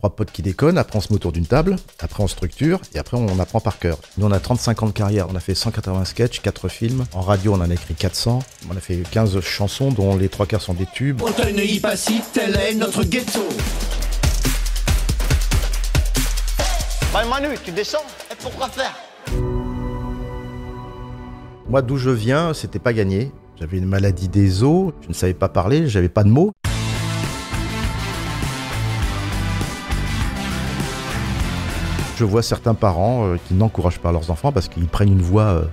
[0.00, 2.98] Trois potes qui déconnent, après on se met autour d'une table, après on structure, et
[2.98, 3.98] après on apprend par cœur.
[4.16, 7.20] Nous on a 35 ans de carrière, on a fait 180 sketchs, 4 films, en
[7.20, 8.38] radio on en a écrit 400,
[8.70, 11.20] on a fait 15 chansons dont les trois quarts sont des tubes.
[11.20, 13.46] Auteuil-Neuilly-Passy, tel est notre ghetto.
[17.12, 17.98] Bah Manu, tu descends
[18.32, 18.96] Et pourquoi faire?
[21.68, 23.32] Moi d'où je viens, c'était pas gagné.
[23.60, 26.52] J'avais une maladie des os, je ne savais pas parler, j'avais pas de mots.
[32.20, 35.42] Je vois certains parents euh, qui n'encouragent pas leurs enfants parce qu'ils prennent une voie
[35.44, 35.64] euh,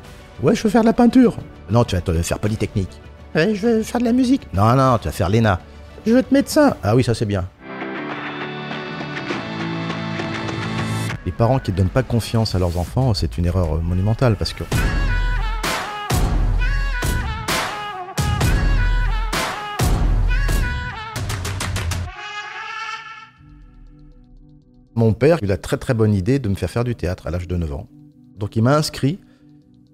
[0.42, 1.36] Ouais, je veux faire de la peinture.
[1.70, 3.02] Non, tu vas te faire Polytechnique.
[3.36, 4.48] Ouais, je veux faire de la musique.
[4.54, 5.60] Non, non, tu vas faire l'ENA.
[6.06, 6.74] Je veux être médecin.
[6.84, 7.44] Ah oui, ça c'est bien.
[11.26, 14.54] Les parents qui ne donnent pas confiance à leurs enfants, c'est une erreur monumentale parce
[14.54, 14.64] que.
[24.98, 27.28] Mon père a eu la très très bonne idée de me faire faire du théâtre
[27.28, 27.88] à l'âge de 9 ans.
[28.36, 29.20] Donc il m'a inscrit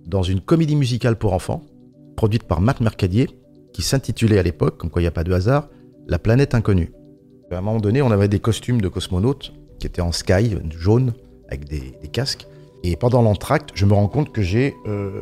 [0.05, 1.61] dans une comédie musicale pour enfants,
[2.15, 3.27] produite par Marc Mercadier,
[3.73, 5.67] qui s'intitulait à l'époque, comme quoi il n'y a pas de hasard,
[6.07, 6.93] La planète inconnue.
[7.51, 11.11] À un moment donné, on avait des costumes de cosmonautes qui étaient en sky, jaune,
[11.49, 12.47] avec des, des casques.
[12.83, 15.21] Et pendant l'entracte, je me rends compte que j'ai euh,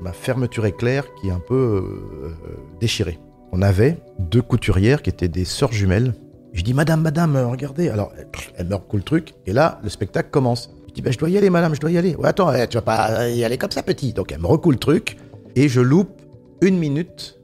[0.00, 1.82] ma fermeture éclair qui est un peu
[2.24, 2.36] euh,
[2.80, 3.18] déchirée.
[3.50, 6.14] On avait deux couturières qui étaient des sœurs jumelles.
[6.52, 7.88] Je dis, Madame, Madame, euh, regardez.
[7.88, 8.12] Alors,
[8.56, 9.34] elle, me recoule le truc.
[9.46, 10.70] Et là, le spectacle commence.
[10.88, 12.14] Je dis, ben, je dois y aller, Madame, je dois y aller.
[12.16, 14.12] Ouais, attends, eh, tu vas pas y aller comme ça, petit.
[14.12, 15.16] Donc, elle me recoule le truc.
[15.56, 16.22] Et je loupe
[16.62, 17.38] une minute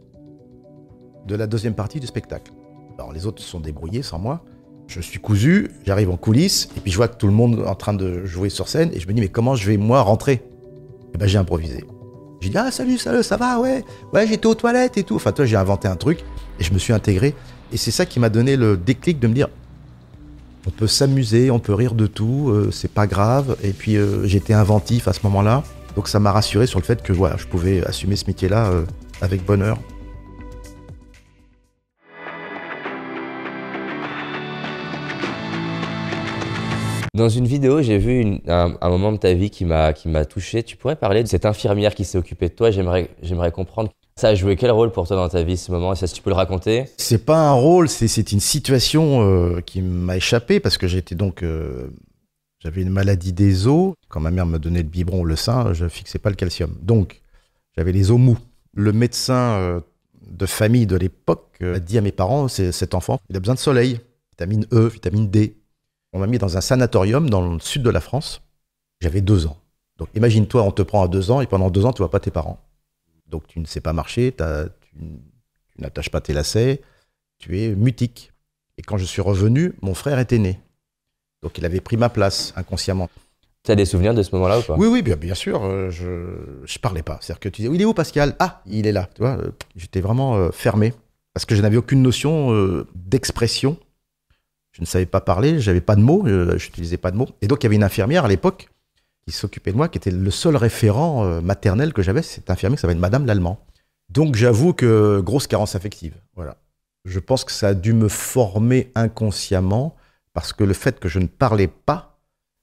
[1.27, 2.52] de la deuxième partie du spectacle.
[2.98, 4.44] Alors, les autres se sont débrouillés sans moi.
[4.86, 7.94] Je suis cousu, j'arrive en coulisses, et puis je vois tout le monde en train
[7.94, 10.42] de jouer sur scène, et je me dis, mais comment je vais, moi, rentrer?
[11.14, 11.84] Et ben, j'ai improvisé.
[12.41, 15.16] J'ai dit, ah, salut, salut, ça va, ouais, ouais, j'étais aux toilettes et tout.
[15.16, 16.22] Enfin, toi, j'ai inventé un truc,
[16.61, 17.34] et je me suis intégré.
[17.75, 19.48] Et c'est ça qui m'a donné le déclic de me dire,
[20.64, 23.56] on peut s'amuser, on peut rire de tout, euh, c'est pas grave.
[23.64, 25.64] Et puis, euh, j'étais inventif à ce moment-là.
[25.97, 28.84] Donc, ça m'a rassuré sur le fait que, voilà, je pouvais assumer ce métier-là euh,
[29.20, 29.80] avec bonheur.
[37.13, 39.92] Dans une vidéo, j'ai vu un, un moment de ta vie qui m'a
[40.24, 40.63] touché.
[40.63, 42.70] Tu pourrais parler de cette infirmière qui s'est occupée de toi?
[42.70, 43.90] J'aimerais comprendre.
[44.17, 45.95] Ça a joué quel rôle pour toi dans ta vie ce moment?
[45.95, 46.85] Ça, si tu peux le raconter?
[46.98, 51.42] C'est pas un rôle, c'est une situation euh, qui m'a échappé parce que j'étais donc.
[51.42, 51.89] euh,
[52.61, 53.95] j'avais une maladie des os.
[54.08, 56.75] Quand ma mère me donnait le biberon ou le sein, je fixais pas le calcium.
[56.80, 57.20] Donc,
[57.77, 58.39] j'avais les os mous.
[58.73, 59.80] Le médecin euh,
[60.31, 63.55] de famille de l'époque euh, a dit à mes parents cet enfant, il a besoin
[63.55, 64.01] de soleil.
[64.31, 65.57] Vitamine E, vitamine D.
[66.13, 68.41] On m'a mis dans un sanatorium dans le sud de la France.
[69.01, 69.57] J'avais deux ans.
[69.98, 72.20] Donc, imagine-toi, on te prend à deux ans et pendant deux ans, tu vois pas
[72.20, 72.58] tes parents.
[73.27, 74.45] Donc, tu ne sais pas marcher, tu
[75.77, 76.83] tu n'attaches pas tes lacets,
[77.39, 78.33] tu es mutique.
[78.79, 80.61] Et quand je suis revenu, mon frère était né.
[81.42, 83.11] Donc il avait pris ma place inconsciemment.
[83.64, 84.77] Tu as des souvenirs de ce moment-là ou pas?
[84.77, 87.18] Oui, oui, bien, bien sûr, euh, je je parlais pas.
[87.20, 88.34] C'est-à-dire que tu disais, il est où Pascal?
[88.39, 89.08] Ah, il est là.
[89.14, 90.92] Tu vois, euh, j'étais vraiment euh, fermé
[91.33, 93.77] parce que je n'avais aucune notion d'expression.
[94.73, 97.29] Je ne savais pas parler, j'avais pas de mots, je n'utilisais pas de mots.
[97.42, 98.68] Et donc il y avait une infirmière à l'époque
[99.27, 102.23] qui s'occupait de moi, qui était le seul référent euh, maternel que j'avais.
[102.23, 103.58] Cette infirmière qui s'appelle Madame Lallemand.
[104.11, 106.14] Donc j'avoue que grosse carence affective.
[106.36, 106.57] Voilà.
[107.05, 109.96] Je pense que ça a dû me former inconsciemment
[110.33, 112.18] parce que le fait que je ne parlais pas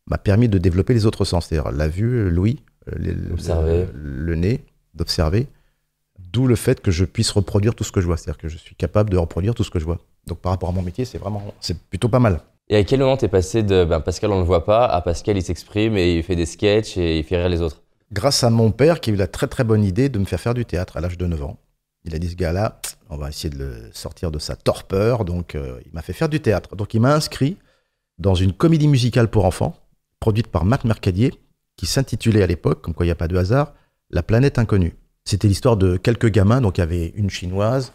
[0.08, 4.66] m'a permis de développer les autres sens, c'est-à-dire la vue, l'ouïe, euh, le, le nez,
[4.94, 5.48] d'observer.
[6.20, 8.58] D'où le fait que je puisse reproduire tout ce que je vois, c'est-à-dire que je
[8.58, 10.00] suis capable de reproduire tout ce que je vois.
[10.28, 12.42] Donc par rapport à mon métier, c'est vraiment, c'est plutôt pas mal.
[12.70, 15.38] Et à quel moment t'es passé de ben, Pascal on le voit pas à Pascal
[15.38, 17.82] il s'exprime et il fait des sketchs et il fait rire les autres?
[18.14, 20.40] Grâce à mon père qui a eu la très très bonne idée de me faire
[20.40, 21.58] faire du théâtre à l'âge de 9 ans.
[22.04, 22.80] Il a dit ce gars-là,
[23.10, 26.30] on va essayer de le sortir de sa torpeur, donc euh, il m'a fait faire
[26.30, 26.76] du théâtre.
[26.76, 27.58] Donc il m'a inscrit
[28.18, 29.76] dans une comédie musicale pour enfants,
[30.20, 31.34] produite par Marc Mercadier,
[31.76, 33.74] qui s'intitulait à l'époque, comme quoi il n'y a pas de hasard,
[34.10, 34.96] La planète inconnue.
[35.26, 37.94] C'était l'histoire de quelques gamins, donc il y avait une chinoise,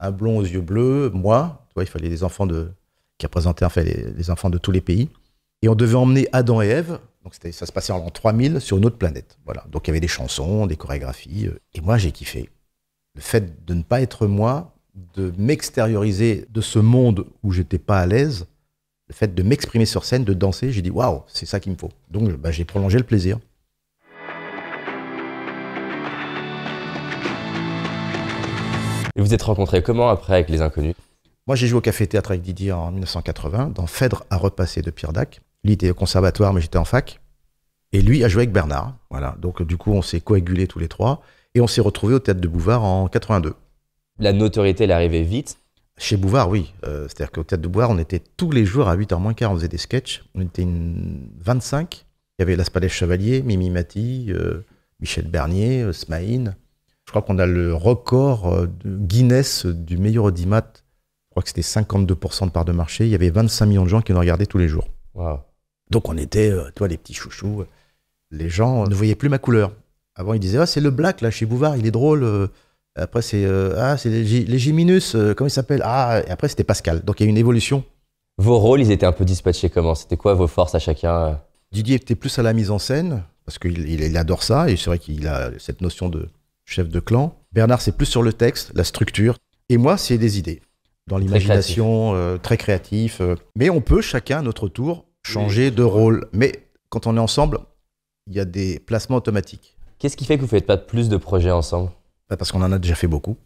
[0.00, 2.70] un blond aux yeux bleus, moi, tu vois, il fallait des enfants de,
[3.18, 3.84] qui représentaient en fait
[4.16, 5.08] les, enfants de tous les pays.
[5.62, 8.78] Et on devait emmener Adam et Ève, donc ça se passait en l'an 3000, sur
[8.78, 9.36] une autre planète.
[9.44, 9.64] Voilà.
[9.70, 12.48] Donc il y avait des chansons, des chorégraphies, euh, et moi j'ai kiffé.
[13.16, 14.72] Le fait de ne pas être moi,
[15.14, 18.46] de m'extérioriser de ce monde où j'étais pas à l'aise,
[19.08, 21.76] le fait de m'exprimer sur scène, de danser, j'ai dit waouh, c'est ça qu'il me
[21.76, 21.90] faut.
[22.10, 23.38] Donc bah, j'ai prolongé le plaisir.
[29.16, 30.94] Et vous êtes rencontrés comment après avec les inconnus?
[31.48, 34.90] Moi, j'ai joué au Café Théâtre avec Didier en 1980, dans Phèdre à repasser de
[34.90, 35.40] Pierre Dac.
[35.64, 37.22] Lui était au conservatoire, mais j'étais en fac.
[37.92, 38.98] Et lui a joué avec Bernard.
[39.08, 39.34] Voilà.
[39.40, 41.22] Donc, du coup, on s'est coagulés tous les trois.
[41.54, 43.54] Et on s'est retrouvés au Théâtre de Bouvard en 82.
[44.18, 45.56] La notoriété elle arrivée vite?
[45.96, 46.74] Chez Bouvard, oui.
[46.84, 49.50] Euh, C'est-à-dire qu'au théâtre de Bouvard, on était tous les jours à 8h moins quart,
[49.50, 50.24] on faisait des sketchs.
[50.34, 52.04] On était une 25.
[52.38, 54.66] Il y avait Las Palais Chevalier, Mimi Mati, euh,
[55.00, 56.56] Michel Bernier, euh, Smaïn.
[57.06, 60.74] Je crois qu'on a le record euh, Guinness du meilleur audimat.
[61.38, 63.04] Crois que c'était 52% de part de marché.
[63.04, 64.88] Il y avait 25 millions de gens qui nous regardaient tous les jours.
[65.88, 67.62] Donc on était, euh, toi, les petits chouchous.
[68.32, 69.70] Les gens ne voyaient plus ma couleur.
[70.16, 72.24] Avant, ils disaient, ah, c'est le black, là, chez Bouvard, il est drôle.
[72.24, 72.48] euh.
[72.96, 76.48] Après, c'est, euh, ah, c'est les, J- les euh, comment il s'appelle Ah, et après,
[76.48, 77.04] c'était Pascal.
[77.04, 77.84] Donc il y a eu une évolution.
[78.38, 79.94] Vos rôles, ils étaient un peu dispatchés comment?
[79.94, 81.34] C'était quoi vos forces à chacun euh?
[81.70, 84.76] Didier était plus à la mise en scène, parce qu'il il, il adore ça, et
[84.76, 86.28] c'est vrai qu'il a cette notion de
[86.64, 87.36] chef de clan.
[87.52, 89.36] Bernard, c'est plus sur le texte, la structure.
[89.68, 90.62] Et moi, c'est des idées.
[91.08, 93.20] Dans l'imagination, euh, très créatif.
[93.20, 93.34] euh.
[93.56, 96.28] mais on peut, chacun à notre tour, changer de rôle.
[96.32, 96.52] Mais
[96.90, 97.60] quand on est ensemble,
[98.26, 99.76] il y a des placements automatiques.
[99.98, 101.90] Qu'est-ce qui fait que vous faites pas plus de projets ensemble?
[102.28, 103.36] Bah, Parce qu'on en a déjà fait beaucoup.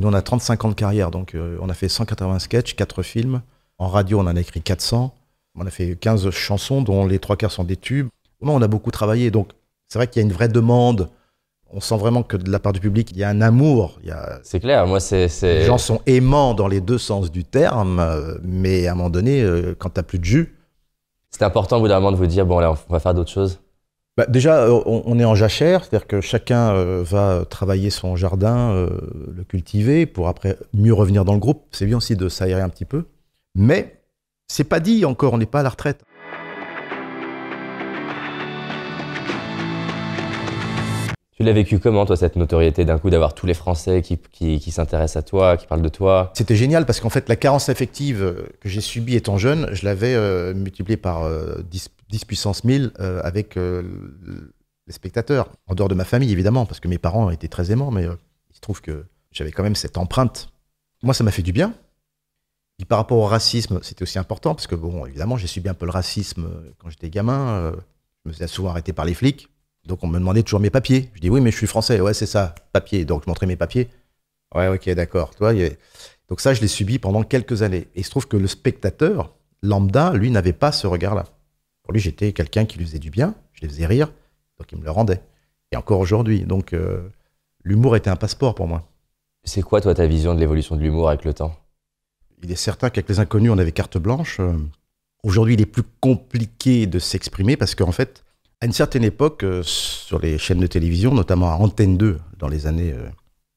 [0.00, 3.02] Nous, on a 35 ans de carrière, donc euh, on a fait 180 sketchs, 4
[3.02, 3.42] films.
[3.78, 5.14] En radio, on en a écrit 400.
[5.56, 8.08] On a fait 15 chansons, dont les trois quarts sont des tubes.
[8.40, 9.30] Vraiment, on a beaucoup travaillé.
[9.30, 9.50] Donc,
[9.88, 11.10] c'est vrai qu'il y a une vraie demande.
[11.76, 13.98] On sent vraiment que de la part du public, il y a un amour.
[14.02, 14.38] Il y a...
[14.44, 15.26] C'est clair, moi c'est.
[15.28, 18.94] c'est- Les gens sont aimants dans les deux sens du terme, euh, mais à un
[18.94, 20.56] moment donné, euh, quand t'as plus de jus,
[21.30, 23.32] C'était important au bout d'un moment de vous dire bon, là, on va faire d'autres
[23.32, 23.58] choses.
[24.16, 28.14] Bah, déjà, euh, on, on est en jachère, c'est-à-dire que chacun euh, va travailler son
[28.14, 28.88] jardin, euh,
[29.36, 31.64] le cultiver, pour après mieux revenir dans le groupe.
[31.72, 33.06] C'est bien aussi de s'aérer un petit peu.
[33.56, 34.00] Mais
[34.46, 36.02] c'est pas dit encore, on n'est pas à la retraite.
[41.36, 44.70] Tu l'as vécu comment, toi, cette notoriété d'un coup d'avoir tous les Français qui, qui,
[44.70, 46.30] s'intéressent à toi, qui parlent de toi?
[46.34, 50.14] C'était génial parce qu'en fait, la carence affective que j'ai subie étant jeune, je l'avais
[50.14, 53.82] euh, multipliée par euh, 10, 10 puissance 1000 euh, avec euh,
[54.86, 55.50] les spectateurs.
[55.66, 58.54] En dehors de ma famille, évidemment, parce que mes parents étaient très aimants, mais il
[58.54, 60.50] se trouve que j'avais quand même cette empreinte.
[61.02, 61.74] Moi, ça m'a fait du bien.
[62.78, 65.74] Et par rapport au racisme, c'était aussi important parce que, bon, évidemment, j'ai subi un
[65.74, 66.48] peu le racisme
[66.78, 67.72] quand j'étais gamin.
[68.24, 69.48] je me faisais souvent arrêter par les flics.
[69.86, 71.10] Donc, on me demandait toujours mes papiers.
[71.14, 72.00] Je dis, oui, mais je suis français.
[72.00, 73.04] Ouais, c'est ça, papier.
[73.04, 73.88] Donc, je montrais mes papiers.
[74.54, 75.30] Ouais, ok, d'accord.
[75.40, 75.52] A-
[76.28, 77.88] donc ça, je l'ai subi pendant quelques années.
[77.94, 81.24] Et il se trouve que le spectateur lambda, lui, n'avait pas ce regard-là.
[81.82, 84.10] Pour lui, j'étais quelqu'un qui lui faisait du bien, je les faisais rire,
[84.58, 85.20] donc il me le rendait.
[85.70, 86.40] Et encore aujourd'hui.
[86.40, 87.10] Donc euh,
[87.62, 88.88] l'humour était un passeport pour moi.
[89.44, 91.54] C'est quoi, toi, ta vision de l'évolution de l'humour avec le temps?
[92.42, 94.40] Il est certain qu'avec les inconnus, on avait carte blanche.
[94.40, 94.56] Euh,
[95.24, 98.23] Aujourd'hui, il est plus compliqué de s'exprimer parce qu'en fait,
[98.64, 102.48] à une certaine époque, euh, sur les chaînes de télévision, notamment à Antenne 2 dans
[102.48, 103.08] les années euh,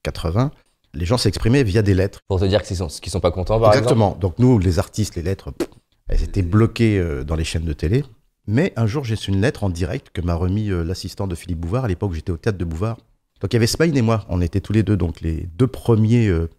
[0.03, 0.51] 80,
[0.93, 2.19] les gens s'exprimaient via des lettres.
[2.27, 4.17] Pour te dire qu'ils sont, sont pas contents, par Exactement.
[4.19, 5.69] Donc nous, les artistes, les lettres, pff,
[6.09, 8.03] elles étaient bloquées euh, dans les chaînes de télé.
[8.47, 11.35] Mais un jour, j'ai reçu une lettre en direct que m'a remis euh, l'assistant de
[11.35, 11.85] Philippe Bouvard.
[11.85, 12.97] À l'époque, j'étais au théâtre de Bouvard.
[13.41, 14.25] Donc il y avait Spine et moi.
[14.29, 16.49] On était tous les deux donc les deux premiers euh,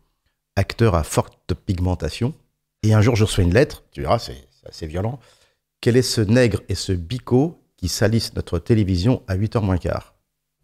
[0.57, 2.35] acteurs à forte pigmentation.
[2.83, 3.83] Et un jour, je reçois une lettre.
[3.91, 5.19] Tu verras, c'est c'est assez violent.
[5.81, 10.15] Quel est ce nègre et ce bico qui salissent notre télévision à 8h moins quart.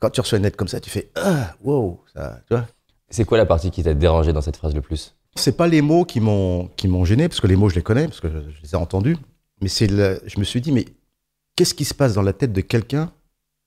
[0.00, 2.66] Quand tu reçois une lettre comme ça, tu fais Ah, wow, ça, tu vois.
[3.08, 5.14] C'est quoi la partie qui t'a dérangé dans cette phrase le plus?
[5.36, 7.82] C'est pas les mots qui m'ont qui m'ont gêné parce que les mots je les
[7.82, 9.16] connais parce que je, je les ai entendus
[9.60, 10.84] mais c'est je me suis dit mais
[11.56, 13.12] qu'est-ce qui se passe dans la tête de quelqu'un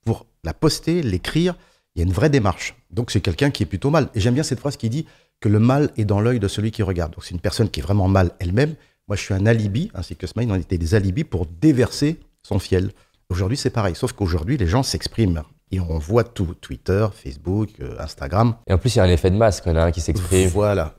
[0.06, 1.56] pour la poster l'écrire?
[1.96, 2.76] Il y a une vraie démarche.
[2.92, 4.10] Donc c'est quelqu'un qui est plutôt mal.
[4.14, 5.08] Et j'aime bien cette phrase qui dit
[5.40, 7.14] que le mal est dans l'œil de celui qui regarde.
[7.14, 8.76] Donc c'est une personne qui est vraiment mal elle-même.
[9.08, 12.60] Moi je suis un alibi ainsi que Smile on était des alibis pour déverser son
[12.60, 12.92] fiel
[13.30, 17.96] aujourd'hui c'est pareil sauf qu'aujourd'hui les gens s'expriment et on voit tout Twitter Facebook euh,
[18.00, 19.82] Instagram Et en plus, il y a un effet de masse quand il y en
[19.82, 20.48] a un qui s'exprime.
[20.48, 20.96] voilà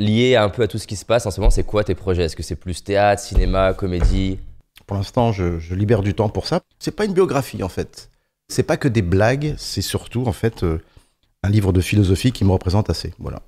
[0.00, 1.94] Lié un peu à tout ce qui se passe en ce moment, c'est quoi tes
[1.94, 2.24] projets?
[2.24, 4.38] Est-ce que c'est plus théâtre, cinéma, comédie?
[4.86, 6.60] Pour l'instant, je, je libère du temps pour ça.
[6.78, 8.10] C'est pas une biographie en fait.
[8.48, 10.82] C'est pas que des blagues, c'est surtout en fait euh,
[11.42, 13.14] un livre de philosophie qui me représente assez.
[13.18, 13.40] Voilà.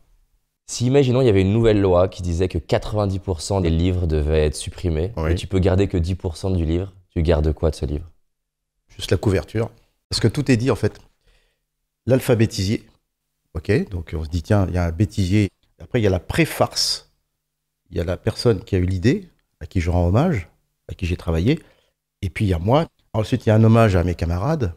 [0.68, 4.46] Si, imaginons, il y avait une nouvelle loi qui disait que 90% des livres devaient
[4.46, 5.32] être supprimés, Oui.
[5.32, 8.11] et tu peux garder que 10% du livre, tu gardes quoi de ce livre?
[8.88, 9.70] Juste la couverture.
[10.08, 10.99] Parce que tout est dit en fait.
[12.06, 12.85] L'alphabétisier.
[13.54, 15.49] Ok, donc on se dit tiens, il y a un bêtisier.
[15.80, 17.11] Après, il y a la préfarce.
[17.90, 19.28] Il y a la personne qui a eu l'idée,
[19.61, 20.49] à qui je rends hommage,
[20.88, 21.61] à qui j'ai travaillé.
[22.23, 22.87] Et puis il y a moi.
[23.12, 24.75] Ensuite, il y a un hommage à mes camarades.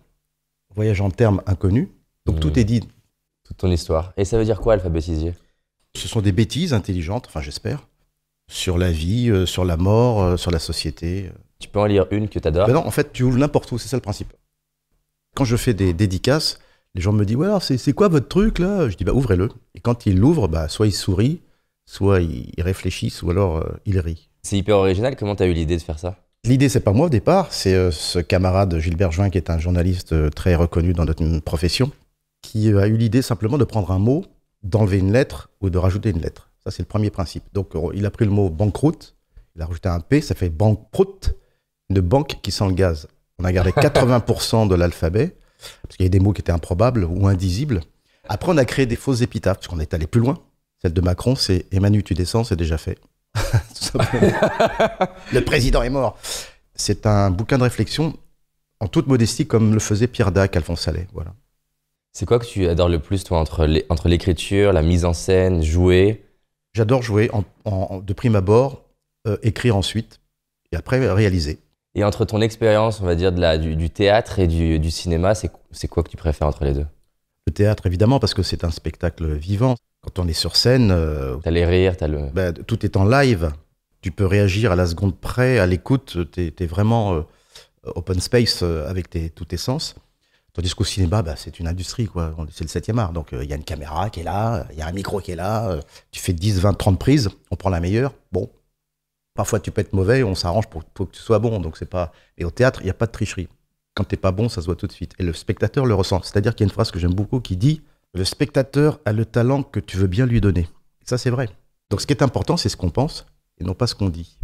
[0.75, 1.88] Voyage en termes inconnus.
[2.25, 2.41] Donc Mhm.
[2.41, 2.81] tout est dit
[3.43, 4.13] Toute ton histoire.
[4.17, 5.34] Et ça veut dire quoi, alphabétisier
[5.96, 7.88] Ce sont des bêtises intelligentes, enfin j'espère,
[8.50, 11.31] sur la vie, euh, sur la mort, euh, sur la société.
[11.60, 13.77] Tu peux en lire une que t'adores Ben non, en fait, tu ouvres n'importe où,
[13.77, 14.34] c'est ça le principe.
[15.36, 16.60] Quand je fais des dédicaces,
[16.96, 18.89] les gens me disent Ouais, alors c'est quoi votre truc là?
[18.89, 19.50] Je dis Bah ouvrez-le.
[19.75, 21.41] Et quand ils l'ouvrent, bah, soit ils sourient,
[21.86, 24.29] soit ils ils réfléchissent, ou alors euh, ils rient.
[24.41, 26.17] C'est hyper original, comment t'as eu l'idée de faire ça?
[26.46, 29.60] L'idée, c'est pas moi au départ, c'est euh, ce camarade Gilbert Join, qui est un
[29.60, 31.91] journaliste euh, très reconnu dans notre profession,
[32.41, 34.25] qui a eu l'idée simplement de prendre un mot,
[34.63, 36.50] d'enlever une lettre ou de rajouter une lettre.
[36.63, 37.44] Ça, c'est le premier principe.
[37.54, 39.16] Donc, euh, il a pris le mot banqueroute,
[39.56, 41.36] il a rajouté un P, ça fait banqueroute,
[41.89, 43.08] une banque qui sent le gaz.
[43.39, 45.36] On a gardé 80% de l'alphabet,
[45.84, 47.82] parce qu'il y a des mots qui étaient improbables ou indisibles.
[48.28, 50.38] Après, on a créé des fausses épitaphes, parce qu'on est allé plus loin.
[50.82, 52.98] Celle de Macron, c'est Emmanuel, tu descends, c'est déjà fait.
[55.34, 56.18] Le président est mort.
[56.75, 58.18] C'est un bouquin de réflexion,
[58.80, 61.08] en toute modestie, comme le faisait Pierre Dac, Alphonse Sallet.
[61.13, 61.34] Voilà.
[62.12, 66.25] C'est quoi que tu adores le plus, toi, entre l'écriture, la mise en scène, jouer?
[66.74, 68.86] J'adore jouer en, en- de prime abord,
[69.28, 70.20] euh, écrire ensuite,
[70.72, 71.60] et après réaliser.
[71.96, 74.92] Et entre ton expérience, on va dire, de la, du, du théâtre et du, du
[74.92, 76.86] cinéma, c'est quoi que tu préfères entre les deux?
[77.48, 79.75] Le théâtre, évidemment, parce que c'est un spectacle vivant.
[80.01, 82.30] Quand on est sur scène, euh, T'as les rires, t'as le...
[82.32, 83.51] ben, tout est en live.
[84.01, 86.18] Tu peux réagir à la seconde près, à l'écoute.
[86.32, 87.22] Tu es, vraiment euh,
[87.84, 89.96] open space euh, avec tes- tous tes sens.
[90.53, 92.36] Tandis qu'au cinéma, bah, c'est une industrie, quoi.
[92.51, 93.13] C'est le 7 art.
[93.13, 95.32] Donc, il y a une caméra qui est là, il y a un micro qui
[95.32, 95.70] est là.
[95.70, 98.13] euh, tu fais 10, 20, 30 prises, on prend la meilleure.
[98.32, 98.50] Bon.
[99.36, 101.60] Parfois, tu peux être mauvais, on s'arrange pour, que tu sois bon.
[101.60, 102.12] Donc, c'est pas.
[102.38, 103.48] Et au théâtre, il n'y a pas de tricherie.
[103.94, 105.13] Quand t'es pas bon, ça se voit tout de suite.
[105.20, 106.22] Et le spectateur le ressent.
[106.24, 107.82] C'est-à-dire qu'il y a une phrase que j'aime beaucoup qui dit
[108.13, 110.68] Le spectateur a le talent que tu veux bien lui donner.
[111.06, 111.50] Ça, c'est vrai.
[111.89, 113.25] Donc, ce qui est important, c'est ce qu'on pense
[113.60, 114.38] et non pas ce qu'on dit.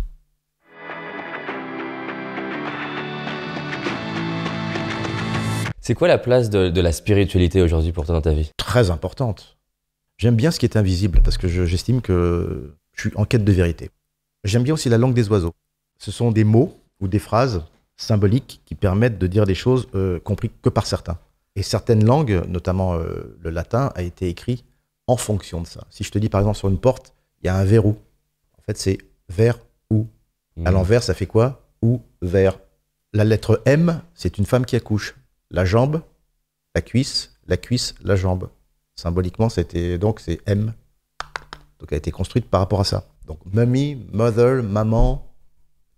[5.86, 8.50] C'est quoi la place de, de la spiritualité aujourd'hui pour toi dans ta vie?
[8.58, 9.56] Très importante.
[10.18, 13.44] J'aime bien ce qui est invisible parce que je- j'estime que je suis en quête
[13.46, 13.92] de vérité.
[14.44, 15.54] J'aime bien aussi la langue des oiseaux.
[16.00, 17.66] Ce sont des mots ou des phrases
[17.98, 21.20] symboliques qui permettent de dire des choses euh, compris que par certains.
[21.56, 24.64] Et certaines langues, notamment euh, le latin, a été écrit
[25.06, 25.86] en fonction de ça.
[25.92, 27.14] Si je te dis par exemple sur une porte,
[27.44, 27.96] il y a un verrou.
[28.58, 28.98] En fait, c'est
[29.30, 29.60] vers
[29.92, 30.08] ou.
[30.66, 31.62] À l'envers, ça fait quoi?
[31.84, 32.58] Ou vers.
[33.14, 35.14] La lettre M, c'est une femme qui accouche.
[35.52, 36.02] La jambe,
[36.74, 38.50] la cuisse, la cuisse, la jambe.
[38.96, 40.74] Symboliquement, c'était donc c'est M.
[41.80, 43.06] Donc elle a été construite par rapport à ça.
[43.28, 45.36] Donc mummy, mother, maman,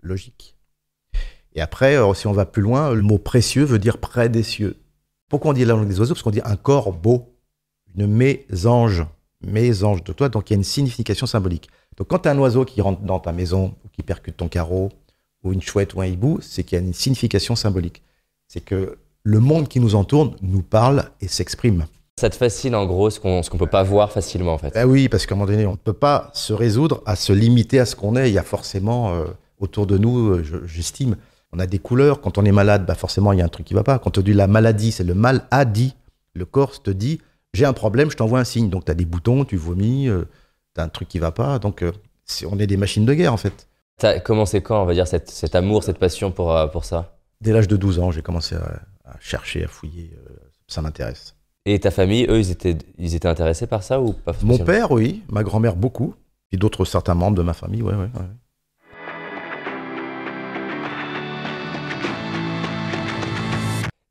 [0.01, 0.56] logique.
[1.54, 4.44] Et après, euh, si on va plus loin, le mot précieux veut dire près des
[4.44, 4.77] cieux.
[5.30, 6.13] Pourquoi on dit la langue des oiseaux?
[6.13, 7.36] Parce qu'on dit un corps beau,
[7.96, 9.06] une mésange,
[9.42, 10.30] mésange de toi.
[10.30, 11.70] Donc il y a une signification symbolique.
[11.98, 14.89] Donc quand as un oiseau qui rentre dans ta maison ou qui percute ton carreau,
[15.44, 18.04] ou une chouette ou un hibou, c'est qu'il y a une signification symbolique.
[18.48, 21.86] C'est que le monde qui nous entoure nous parle et s'exprime.
[22.19, 24.74] Ça te fascine en gros ce qu'on ce qu'on peut pas voir facilement en fait.
[24.74, 27.34] Ben oui, parce qu'à un moment donné, on ne peut pas se résoudre à se
[27.34, 28.29] limiter à ce qu'on est.
[28.29, 29.25] Il y a forcément euh,
[29.60, 31.17] autour de nous, euh, je- j'estime,
[31.51, 32.22] on a des couleurs.
[32.22, 34.00] Quand on est malade, bah forcément, il y a un truc qui va pas.
[34.00, 35.93] Quand on dit la maladie, c'est le mal a dit.
[36.34, 37.19] Le corps te dit,
[37.53, 38.69] j'ai un problème, je t'envoie un signe.
[38.69, 40.07] Donc tu as des boutons, tu vomis,
[40.75, 41.60] tu as un truc qui va pas.
[41.60, 41.91] Donc euh,
[42.50, 43.67] on est des machines de guerre, en fait.
[44.00, 47.17] T'as commencé quand, on va dire, cette- cet amour, cette passion pour, euh, pour ça?
[47.41, 48.79] Dès l'âge de 12 ans, j'ai commencé à,
[49.10, 50.12] à chercher, à fouiller.
[50.16, 50.34] euh,
[50.68, 51.36] ça m'intéresse.
[51.66, 54.92] Et ta famille, eux, ils étaient, ils étaient intéressés par ça ou pas Mon père,
[54.92, 55.24] oui.
[55.30, 56.16] Ma grand-mère, beaucoup.
[56.52, 58.26] Et d'autres certains membres de ma famille, ouais, ouais, ouais.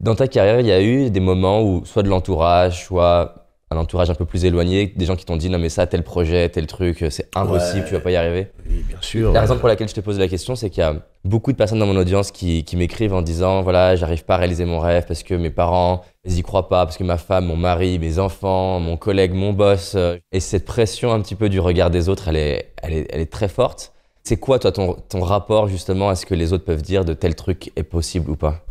[0.00, 3.36] Dans ta carrière, il y a eu des moments où, soit de l'entourage, soit
[3.73, 6.04] un entourage un peu plus éloigné, des gens qui t'ont dit non mais ça, tel
[6.04, 7.88] projet, tel truc, c'est impossible, Ouais.
[7.88, 8.49] tu vas pas y arriver.
[8.68, 9.28] Oui, bien sûr.
[9.28, 9.40] La ouais.
[9.40, 10.94] raison pour laquelle je te pose la question, c'est qu'il y a
[11.25, 14.38] beaucoup de personnes dans mon audience qui, qui m'écrivent en disant voilà, j'arrive pas à
[14.38, 17.46] réaliser mon rêve parce que mes parents, ils y croient pas, parce que ma femme,
[17.46, 19.94] mon mari, mes enfants, mon collègue, mon boss.
[19.96, 23.06] euh, Et cette pression un petit peu du regard des autres, elle est, elle est,
[23.11, 23.92] elle est très forte.
[24.23, 27.14] C'est quoi, toi, ton, ton rapport justement à ce que les autres peuvent dire de
[27.14, 28.64] tel truc est possible ou pas?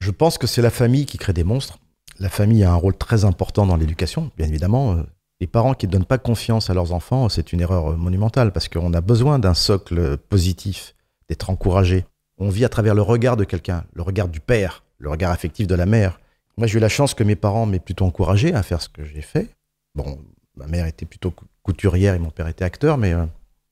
[0.00, 1.78] Je pense que c'est la famille qui crée des monstres.
[2.20, 4.92] La famille a un rôle très important dans l'éducation, bien évidemment.
[4.94, 5.02] Euh,
[5.40, 8.52] Les parents qui ne donnent pas confiance à leurs enfants, c'est une erreur euh, monumentale
[8.52, 10.94] parce qu'on a besoin d'un socle positif,
[11.28, 12.04] d'être encouragé.
[12.38, 15.66] On vit à travers le regard de quelqu'un, le regard du père, le regard affectif
[15.66, 16.20] de la mère.
[16.56, 19.04] Moi, j'ai eu la chance que mes parents m'aient plutôt encouragé à faire ce que
[19.04, 19.48] j'ai fait.
[19.96, 20.18] Bon,
[20.56, 23.24] ma mère était plutôt cou- couturière et mon père était acteur, mais euh,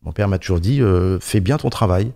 [0.02, 0.80] mon père m'a toujours dit
[1.20, 2.12] fais bien ton travail,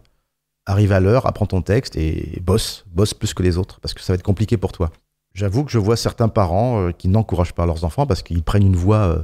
[0.66, 4.00] arrive à l'heure, apprends ton texte et bosse, bosse plus que les autres parce que
[4.00, 4.90] ça va être compliqué pour toi.
[5.36, 8.66] J'avoue que je vois certains parents euh, qui n'encouragent pas leurs enfants parce qu'ils prennent
[8.66, 8.96] une voie.
[8.96, 9.18] euh,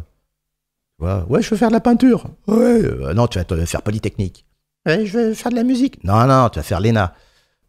[0.99, 2.27] tu vois, ouais, je veux faire de la peinture.
[2.47, 4.45] Ouais, euh, non, tu vas te faire polytechnique.
[4.85, 6.05] Ouais, je vais faire de la musique.
[6.05, 7.15] Non, non, tu vas faire l'ENA.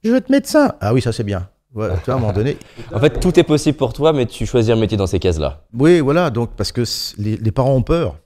[0.03, 0.73] Je veux être médecin.
[0.81, 1.47] Ah oui, ça c'est bien.
[1.73, 2.57] Ouais, tu vois, à un moment donné.
[2.93, 5.63] En fait, tout est possible pour toi, mais tu choisis un métier dans ces cases-là.
[5.73, 6.83] Oui, voilà, donc parce que
[7.17, 8.17] les, les parents ont peur.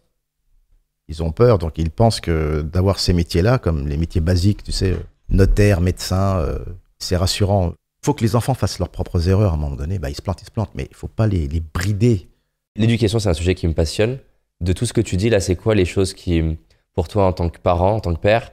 [1.07, 4.71] Ils ont peur, donc ils pensent que d'avoir ces métiers-là, comme les métiers basiques, tu
[4.71, 4.97] sais,
[5.29, 6.57] notaire, médecin, euh,
[6.97, 7.73] c'est rassurant.
[8.01, 9.99] Il faut que les enfants fassent leurs propres erreurs à un moment donné.
[9.99, 12.29] Bah, ils se plantent, ils se plantent, mais il faut pas les, les brider.
[12.75, 14.19] L'éducation, c'est un sujet qui me passionne.
[14.61, 16.57] De tout ce que tu dis là, c'est quoi les choses qui,
[16.93, 18.51] pour toi, en tant que parent, en tant que père,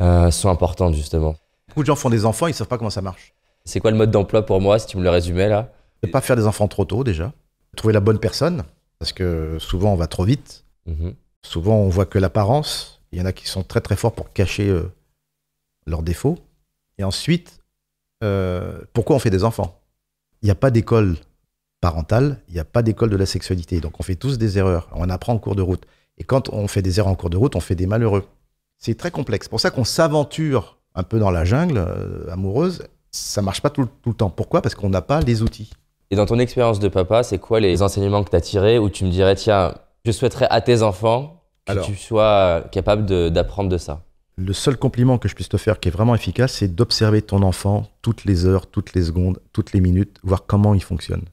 [0.00, 1.36] euh, sont importantes justement?
[1.68, 3.34] Beaucoup de gens font des enfants, ils savent pas comment ça marche.
[3.64, 5.72] C'est quoi le mode d'emploi pour moi, si tu me le résumais là?
[6.02, 7.32] Ne pas faire des enfants trop tôt déjà.
[7.76, 8.64] trouver la bonne personne,
[8.98, 10.64] parce que souvent on va trop vite.
[10.86, 11.14] Mhm.
[11.42, 13.02] Souvent on voit que l'apparence.
[13.12, 14.92] Il y en a qui sont très très forts pour cacher euh,
[15.86, 16.38] leurs défauts.
[16.98, 17.60] Et ensuite,
[18.22, 19.80] euh, pourquoi on fait des enfants?
[20.42, 21.16] Il n'y a pas d'école
[21.80, 23.80] parentale, il n'y a pas d'école de la sexualité.
[23.80, 25.84] Donc on fait tous des erreurs, on apprend en cours de route.
[26.18, 28.24] Et quand on fait des erreurs en cours de route, on fait des malheureux.
[28.78, 29.46] C'est très complexe.
[29.46, 32.84] C'est pour ça qu'on s'aventure un peu dans la jungle euh, amoureuse.
[33.10, 34.30] Ça marche pas tout, le- tout le temps.
[34.30, 34.62] Pourquoi?
[34.62, 35.70] Parce qu'on n'a pas les outils.
[36.10, 38.88] Et dans ton expérience de papa, c'est quoi les enseignements que tu as tirés où
[38.90, 41.86] tu me dirais, tiens, je souhaiterais à tes enfants que Alors.
[41.86, 44.02] tu sois capable de- d'apprendre de, ça?
[44.38, 47.42] Le seul compliment que je puisse te faire qui est vraiment efficace, c'est d'observer ton
[47.42, 51.24] enfant toutes les heures, toutes les secondes, toutes les minutes, voir comment il fonctionne.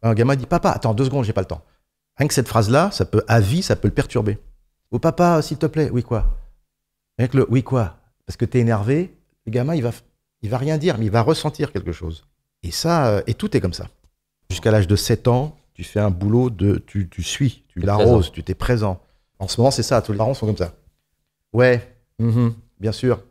[0.00, 1.62] Un gamin dit Papa, attends deux secondes, j'ai pas le temps.
[2.16, 4.38] Rien que cette phrase-là, ça peut, à vie, ça peut le perturber.
[4.92, 6.38] Ou papa, s'il te plaît, oui quoi?
[7.18, 7.98] Rien que le oui quoi?
[8.24, 9.90] Parce que t'es énervé, le gamin, il va,
[10.40, 12.26] il va rien dire, mais il va ressentir quelque chose.
[12.62, 13.88] Et ça, euh, et tout est comme ça.
[14.48, 16.76] Jusqu'à l'âge de 7 ans, tu fais un boulot de.
[16.86, 19.02] Tu, tu suis, tu l'arroses, tu t'es présent.
[19.38, 20.72] En ce moment, c'est ça, tous les parents sont comme ça.
[21.52, 23.22] Ouais, mhm, bien sûr.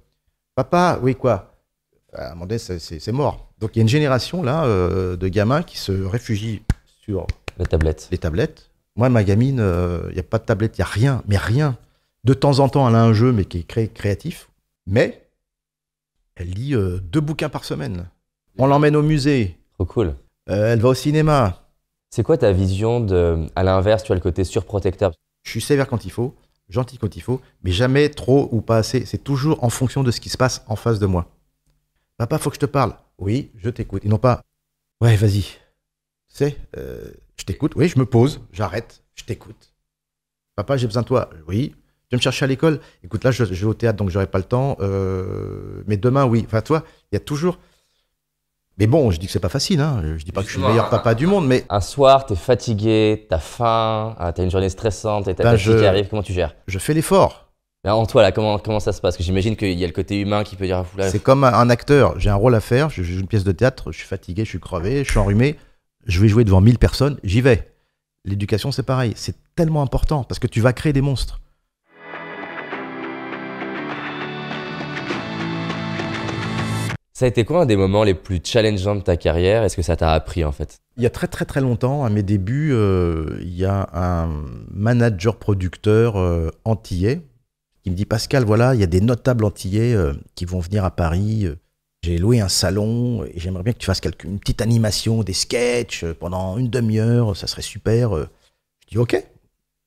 [0.56, 1.56] Papa, oui, quoi?
[2.14, 3.50] À un moment donné, c'est- c'est c'est mort.
[3.60, 6.62] Donc il y a une génération là euh, de gamins qui se réfugient
[7.02, 7.26] sur
[7.58, 8.08] La tablette.
[8.12, 8.70] les tablettes.
[8.96, 11.38] Moi, ma gamine, euh, il n'y a pas de tablette, il n'y a rien, mais
[11.38, 11.78] rien.
[12.24, 14.50] De temps en temps, elle a un jeu, mais qui est cré- créatif.
[14.86, 15.28] Mais
[16.36, 18.08] elle lit euh, deux bouquins par semaine.
[18.60, 20.16] On l'emmène au musée, Trop cool.
[20.50, 21.68] euh, elle va au cinéma.
[22.12, 25.12] C'est quoi ta vision de, à l'inverse, tu as le côté surprotecteur?
[25.44, 26.36] Je suis sévère quand il faut,
[26.70, 29.06] gentil quand il faut, mais jamais trop ou pas assez.
[29.06, 31.28] C'est toujours en fonction de ce qui se passe en face de moi.
[32.18, 32.96] Papa, faut que je te parle.
[33.18, 34.06] Oui, je t'écoute.
[34.06, 34.42] Et non pas,
[35.02, 35.46] ouais, vas-y.
[36.28, 37.74] Sais, euh, je t'écoute.
[37.76, 39.74] Oui, je me pose, j'arrête, je t'écoute.
[40.56, 41.30] Papa, j'ai besoin de toi.
[41.48, 41.76] Oui.
[42.10, 44.38] Tu me chercher à l'école Écoute, là, je, je vais au théâtre, donc j'aurai pas
[44.38, 44.78] le temps.
[44.82, 46.44] Euh, mais demain, oui.
[46.46, 47.58] Enfin, toi, il y a toujours.
[48.80, 49.80] Mais bon, je dis que c'est pas facile.
[49.82, 50.02] Hein.
[50.18, 52.36] Je dis pas que je suis le meilleur papa du monde, mais Un soir, t'es
[52.36, 55.86] fatigué, t'as faim, ah, t'as une journée stressante et t'as Ben, ta fille je- qui
[55.86, 56.56] arrive, comment tu gères?
[56.68, 57.52] je fais l'effort.
[57.86, 59.12] Mais en toi, là, comment, comment ça se passe?
[59.14, 61.44] Parce que j'imagine qu'il y a le côté humain qui peut dire, Oula, C'est comme
[61.44, 62.18] un- un acteur.
[62.18, 62.90] J'ai un rôle à faire.
[62.90, 63.92] Je joue une pièce de théâtre.
[63.92, 65.58] Je suis fatigué, je suis crevé, je suis enrhumé.
[66.06, 67.20] Je vais jouer devant 1000 personnes.
[67.24, 67.70] J'y vais.
[68.26, 69.12] L'éducation, c'est pareil.
[69.18, 71.42] C'est tellement important parce que tu vas créer des monstres.
[77.24, 79.64] Ça a été quoi un des moments les plus challengeants de ta carrière?
[79.64, 80.80] Est-ce que ça t'a appris en fait?
[80.98, 84.28] Il y a très très très longtemps, à mes débuts, euh, il y a un
[84.70, 87.22] manager producteur euh, antillais
[87.82, 90.84] qui me dit Pascal, voilà, il y a des notables antillais euh, qui vont venir
[90.84, 91.48] à Paris.
[92.04, 95.32] J'ai loué un salon et j'aimerais bien que tu fasses quelque- une petite animation, des
[95.32, 98.18] sketchs pendant une demi-heure, ça serait super.
[98.18, 98.26] Je
[98.92, 99.16] dis ok,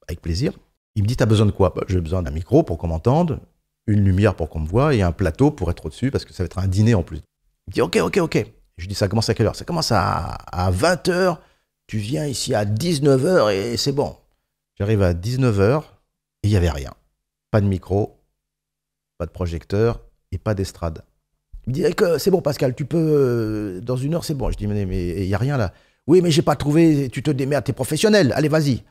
[0.08, 0.54] avec plaisir.
[0.94, 1.74] Il me dit T'as besoin de quoi?
[1.76, 3.40] Bah, J'ai besoin d'un micro pour qu'on m'entende,
[3.86, 6.42] une lumière pour qu'on me voit et un plateau pour être au-dessus parce que ça
[6.42, 7.20] va être un dîner en plus.
[7.68, 8.46] Il dit ok, ok, ok.
[8.76, 9.56] Je lui dis ça commence à quelle heure?
[9.56, 11.38] Ça commence à, à 20h.
[11.86, 14.16] Tu viens ici à 19h et c'est bon.
[14.78, 15.82] J'arrive à 19h
[16.42, 16.92] et il n'y avait rien.
[17.50, 18.18] Pas de micro,
[19.18, 20.00] pas de projecteur
[20.32, 21.02] et pas d'estrade.
[21.66, 24.50] Il me dit que c'est bon Pascal, tu peux euh, dans une heure c'est bon.
[24.50, 25.72] Je dis mais mais il y a rien là.
[26.06, 27.08] Oui mais j'ai pas trouvé.
[27.10, 28.32] Tu te démerdes, t'es professionnel.
[28.34, 28.82] Allez vas-y.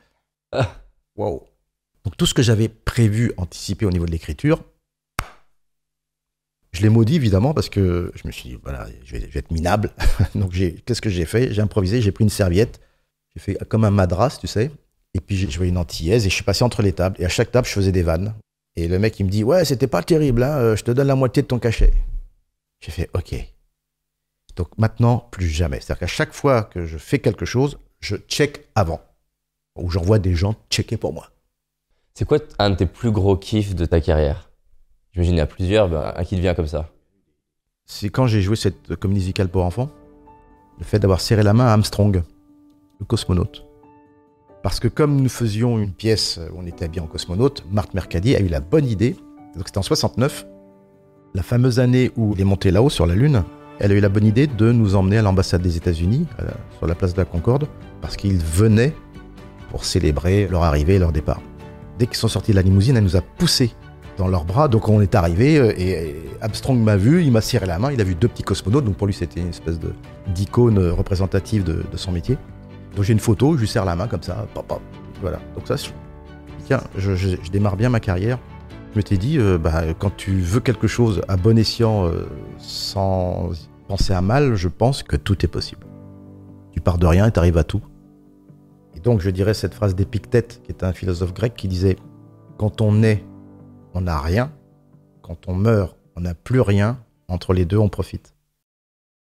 [0.52, 0.82] Ah.
[1.16, 1.46] Wow.
[2.04, 4.62] Donc tout ce que j'avais prévu, anticipé au niveau de l'écriture,
[6.76, 9.92] je l'ai maudit évidemment parce que je me suis dit, voilà, je vais, être minable.
[10.34, 11.52] Donc qu'est-ce que j'ai fait?
[11.52, 12.80] J'ai improvisé, j'ai pris une serviette,
[13.34, 14.70] j'ai fait comme un madras, tu sais,
[15.14, 17.16] et puis j'ai joué une antillaise et je suis passé entre les tables.
[17.18, 18.34] Et à chaque table, je faisais des vannes.
[18.76, 21.06] Et le mec, il me dit, ouais, c'était pas terrible, hein, euh, je te donne
[21.06, 21.94] la moitié de ton cachet.
[22.80, 23.34] J'ai fait, ok.
[24.54, 25.80] Donc maintenant, plus jamais.
[25.80, 29.00] C'est-à-dire qu'à chaque fois que je fais quelque chose, je check avant.
[29.78, 31.30] Ou j'envoie des gens checker pour moi.
[32.14, 34.45] C'est quoi un de tes plus gros kiffs de ta carrière?
[35.16, 36.90] J'imagine il y en a plusieurs, ben, un qui te vient comme ça.
[37.86, 39.88] c'est quand j'ai joué cette comédie musicale pour enfants,
[40.78, 42.22] le fait d'avoir serré la main à Armstrong,
[43.00, 43.64] le cosmonaute.
[44.62, 48.36] Parce que comme nous faisions une pièce où on était habillé en cosmonaute, Marthe Mercadier
[48.36, 49.16] a eu la bonne idée,
[49.54, 50.46] donc c'était en 69,
[51.34, 53.42] la fameuse année où il est monté là-haut sur la Lune,
[53.78, 56.56] elle a eu la bonne idée de nous emmener à l'ambassade des États-Unis, à la-
[56.76, 57.68] sur la place de la Concorde,
[58.02, 58.94] parce qu'ils venaient
[59.70, 61.40] pour célébrer leur arrivée et leur départ.
[61.98, 63.70] Dès qu'ils sont sortis de la limousine, elle nous a poussés
[64.16, 64.68] dans leurs bras.
[64.68, 68.00] Donc on est arrivé euh, et, Armstrong m'a vu, il m'a serré la main, il
[68.00, 69.92] a vu deux petits cosmonautes, donc pour lui c'était une espèce de
[70.34, 72.36] d'icône euh, représentative de, son métier.
[72.94, 74.80] Donc j'ai une photo, je lui serre la main comme ça, pop, pop,
[75.20, 75.38] voilà.
[75.54, 75.90] Donc ça, je,
[76.64, 78.38] tiens, je, démarre bien ma carrière.
[78.92, 82.10] Je m'étais dit, euh, bah, quand tu veux quelque chose à bon escient,
[82.58, 83.50] sans
[83.88, 85.86] penser à mal, je pense que tout est possible.
[86.72, 87.82] Tu pars de rien et tu arrives à tout.
[88.94, 91.96] Et donc je dirais cette phrase d'Épictète, qui est un philosophe grec, qui disait,
[92.56, 93.22] quand on est
[93.96, 94.52] on n'a rien.
[95.22, 97.02] Quand on meurt, on n'a plus rien.
[97.28, 98.34] Entre les deux, on profite.